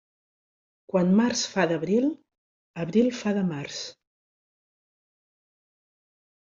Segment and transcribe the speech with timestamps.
[0.93, 2.09] Quan març fa d'abril,
[2.85, 3.85] abril fa de març.